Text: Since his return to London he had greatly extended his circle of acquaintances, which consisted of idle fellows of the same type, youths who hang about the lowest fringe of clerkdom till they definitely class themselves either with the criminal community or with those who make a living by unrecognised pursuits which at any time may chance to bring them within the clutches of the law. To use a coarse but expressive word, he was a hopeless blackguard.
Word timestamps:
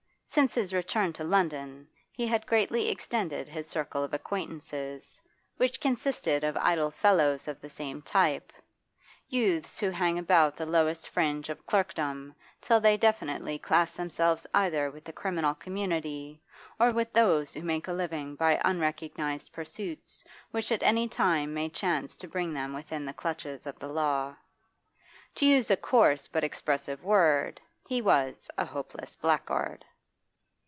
Since 0.33 0.55
his 0.55 0.71
return 0.71 1.11
to 1.15 1.25
London 1.25 1.89
he 2.09 2.25
had 2.25 2.47
greatly 2.47 2.87
extended 2.87 3.49
his 3.49 3.67
circle 3.67 4.01
of 4.01 4.13
acquaintances, 4.13 5.19
which 5.57 5.81
consisted 5.81 6.45
of 6.45 6.55
idle 6.55 6.89
fellows 6.89 7.49
of 7.49 7.59
the 7.59 7.69
same 7.69 8.01
type, 8.01 8.53
youths 9.27 9.77
who 9.77 9.89
hang 9.89 10.17
about 10.17 10.55
the 10.55 10.65
lowest 10.65 11.09
fringe 11.09 11.49
of 11.49 11.65
clerkdom 11.65 12.33
till 12.61 12.79
they 12.79 12.95
definitely 12.95 13.59
class 13.59 13.95
themselves 13.95 14.47
either 14.53 14.89
with 14.89 15.03
the 15.03 15.11
criminal 15.11 15.53
community 15.53 16.41
or 16.79 16.91
with 16.91 17.11
those 17.11 17.53
who 17.53 17.61
make 17.63 17.89
a 17.89 17.91
living 17.91 18.35
by 18.35 18.57
unrecognised 18.63 19.51
pursuits 19.51 20.23
which 20.51 20.71
at 20.71 20.81
any 20.81 21.09
time 21.09 21.53
may 21.53 21.67
chance 21.67 22.15
to 22.15 22.25
bring 22.25 22.53
them 22.53 22.73
within 22.73 23.03
the 23.05 23.11
clutches 23.11 23.67
of 23.67 23.77
the 23.79 23.89
law. 23.89 24.33
To 25.35 25.45
use 25.45 25.69
a 25.69 25.75
coarse 25.75 26.29
but 26.29 26.45
expressive 26.45 27.03
word, 27.03 27.59
he 27.85 28.01
was 28.01 28.49
a 28.57 28.63
hopeless 28.63 29.17
blackguard. 29.17 29.83